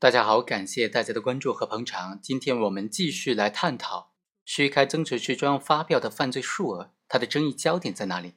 [0.00, 2.18] 大家好，感谢大家的关注和捧场。
[2.22, 4.14] 今天我们继续来探讨
[4.46, 8.36] 虚开增值税专用发票的犯罪数额，它的争议焦点在哪里？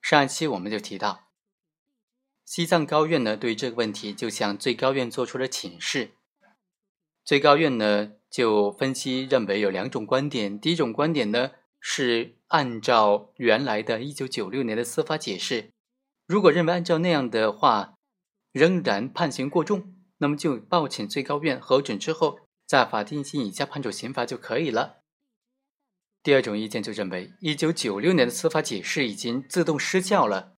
[0.00, 1.32] 上一期我们就提到，
[2.44, 6.12] 西藏高院呢对这个问题就向最高院做出了请示。
[7.24, 11.50] 最高院呢就分析认为有两种观点，第一种观点呢
[11.80, 15.72] 是按照原来的一九九六年的司法解释，
[16.28, 17.96] 如果认为按照那样的话，
[18.52, 19.93] 仍然判刑过重。
[20.18, 24.98] 那么就报请最高院核准之后，在法定刑以下判处刑罚就可以了。
[26.22, 30.54] 第二种意见就认为，一九九六年的司法解释已经自动失效了，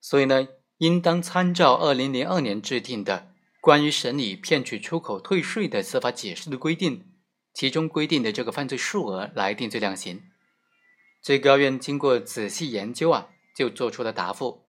[0.00, 3.28] 所以呢，应当参照二零零二年制定的
[3.60, 7.12] 关于审理骗取出口退税的司法解释的规定，
[7.54, 10.22] 其中规定的这个犯罪数额来定罪量刑。
[11.22, 14.66] 最高院经过仔细研究啊，就做出了答复。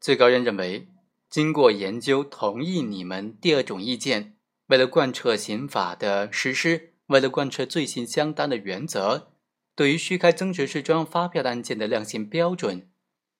[0.00, 0.86] 最高院认为。
[1.30, 4.36] 经过研究，同意你们第二种意见。
[4.66, 9.32] 为了贯彻刑法的实施，为了贯彻罪行相当的原则，
[9.76, 12.90] 对于虚开增值税专用发票的案件的量刑标准，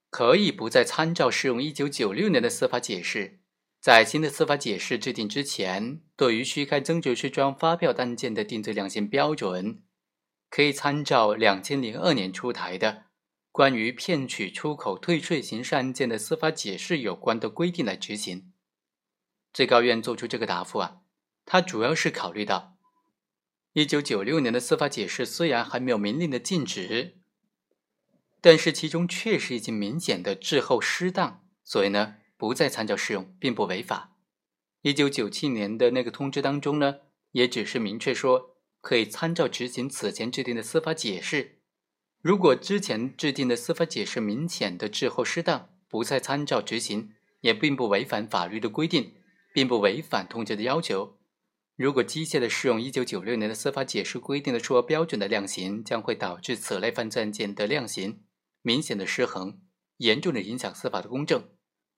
[0.09, 3.41] 可以不再参照适用一九九六年的司法解释。
[3.81, 9.83] 在新的司法解释制定之前，对于虚开增值税专用发票案件的定罪量刑标准，
[10.49, 13.07] 可以参照两千零二年出台的。
[13.61, 18.51] 关于骗取出口退税刑事案件的司法解释有关的规定来执行，
[19.53, 21.03] 最高院作出这个答复啊，
[21.45, 22.79] 它主要是考虑到
[23.75, 27.19] 一九九六年的司法解释虽然还没有明令的禁止，
[28.41, 34.17] 但是其中确实已经明显的滞后失当，所以呢不再参照适用，并不违法。
[34.81, 37.01] 一九九七年的那个通知当中呢，
[37.33, 41.60] 也只是明确说可以参照执行此前制定的司法解释。
[42.23, 49.15] 如果之前制定的司法解释明显的滞后失当，不再参照执行，也并不违反法律的规定，
[49.55, 51.17] 并不违反通知的要求。
[51.77, 58.21] 如果机械的适用一九九六年的司法解释规定的数额标准的量刑，将会导致此类犯罪案件的量刑
[58.61, 59.59] 明显的失衡，
[59.97, 61.49] 严重的影响司法的公正。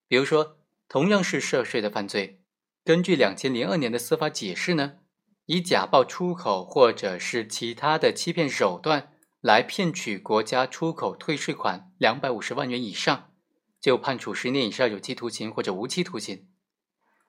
[0.06, 0.58] 比如说，
[0.88, 2.42] 同样是涉税的犯罪，
[2.84, 4.98] 根据两千零二年的司法解释呢，
[5.46, 9.08] 以假报出口或者是其他的欺骗手段。
[9.42, 13.32] 来骗取国家出口退税款两百五十万元以上，
[13.80, 16.46] 就判处十年以上有期徒刑或者无期徒刑。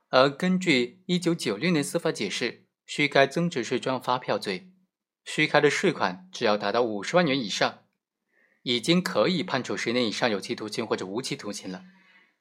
[0.10, 4.70] 而根据一九九六年司法解释，虚开增值税专用发票罪，
[5.26, 7.80] 虚开的税款只要达到五十万元以上，
[8.62, 11.84] 已经可以判处十年以上有期徒刑或者无期徒刑了。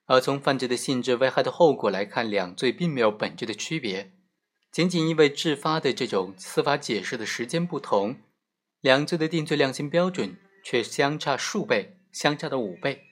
[0.05, 4.13] 而从犯罪的性质、危害的后果来看，两罪并没有本质的区别，
[4.71, 8.21] 仅仅因为制发的这种司法解释的时间不同。
[8.83, 13.05] 两罪的定罪量刑标准却相差数倍，相差的五倍。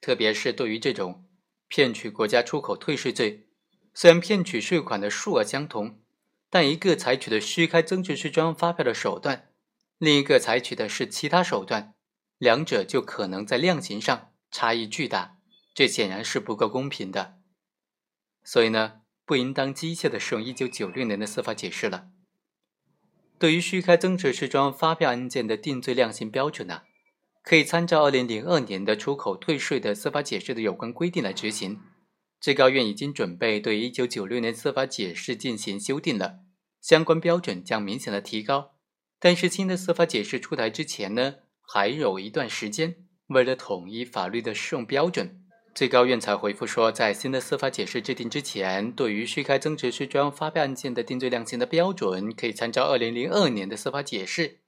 [0.00, 1.26] 特别是对于这种
[1.68, 3.50] 骗取国家出口退税罪，
[3.92, 6.00] 虽然骗取税款的数额相同，
[6.48, 9.50] 但一个采取的虚开增值税专用发票的手段，
[9.98, 11.94] 另一个采取的是其他手段，
[12.38, 15.36] 两者就可能在量刑上差异巨大，
[15.74, 17.36] 这显然是不够公平的。
[18.42, 22.08] 所以呢，不应当机械的使用一九九六年的司法解释了。
[23.38, 26.82] 对于虚开增值税专用发票案件的定罪量刑标准呢，
[27.42, 31.80] 可以参照二零零二年的出口退税的司法解释的有关规定来执行。
[32.40, 36.40] 最高院已经准备对一九九六年司法解释进行修订了，
[36.80, 38.72] 相关标准将明显的提高。
[39.18, 42.96] 但是新的司法解释出台之前呢，还有一段时间，
[43.28, 45.42] 为了统一法律的适用标准。
[45.76, 54.60] 最高院才回复说，在新的司法解释制定之前，对于虚开增值税专用发票案件的定罪量刑的标准，可以参照二零零二年的司法解释。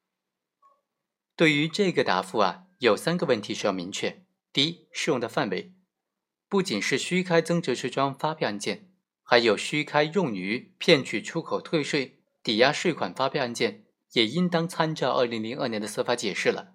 [1.34, 5.72] 对于这个答复啊，有三个问题需要明确：第一，适用的范围
[6.46, 8.90] 不仅是虚开增值税专用发票案件，
[9.22, 16.74] 还有虚开用于骗取出口退税、抵押税款发票案件，也应当参照二零零二年的司法解释了。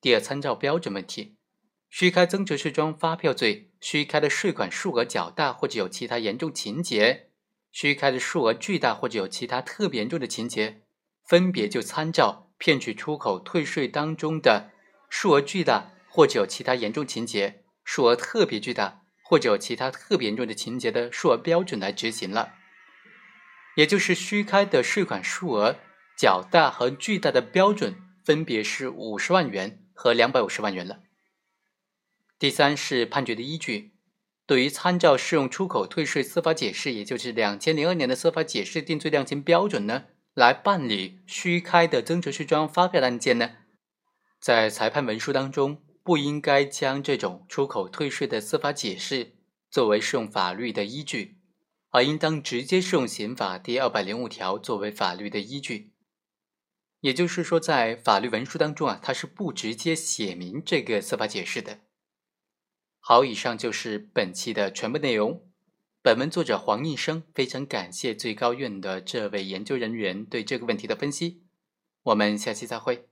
[0.00, 1.33] 第二，参照标准问题。
[1.96, 7.28] 虚开增值税专用发票罪，虚开的税款数额较大或者有其他严重情节，
[7.70, 10.82] 虚开的数额巨大或者有其他特别严重的情节，
[11.24, 14.72] 分别就参照骗取出口退税当中的
[15.08, 22.54] 数额巨大或者有其他严重情节、数额特别巨大或者有其他特别严重的情节的数额标准来执行了。
[23.76, 25.76] 也就是虚开的税款数额
[26.18, 27.94] 较大和巨大的标准
[28.24, 31.03] 分别是五十万元和两百五十万元了。
[32.44, 33.94] 第三是判决的依据，
[34.46, 40.04] 对于参照适用出口退税司法解释，也就是两千零二年的司法解释定罪量刑标准呢，
[40.34, 43.52] 来办理虚开的增值税专用发票的案件呢，
[44.38, 49.36] 在裁判文书当中不应该将这种出口退税的司法解释
[49.70, 51.38] 作为适用法律的依据，
[51.92, 55.94] 而应当直接适用刑法第二百零五条作为法律的依据。
[57.00, 61.78] 也就是说，在法律文书当中啊，它是不直接写明这个司法解释的。
[63.06, 65.46] 好，以上就是本期的全部内容。
[66.00, 71.42] 本文作者黄应生非常感谢最高院的这位研究人员对这个问题的分析。
[72.04, 73.06] 我们下期再会。